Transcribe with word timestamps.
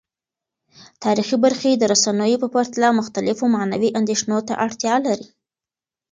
تاریخي 1.03 1.37
برخې 1.45 1.71
د 1.77 1.83
رسنیو 1.93 2.41
په 2.43 2.47
پرتله 2.55 2.89
مختلفو 2.99 3.45
معنوي 3.55 3.89
اندیښنو 3.99 4.37
ته 4.47 4.53
اړتیا 4.65 4.95
لري. 5.05 5.27